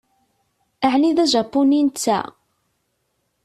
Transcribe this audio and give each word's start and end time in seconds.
Ɛni 0.91 1.11
d 1.17 1.19
ajapuni 1.23 1.81
netta? 1.87 2.19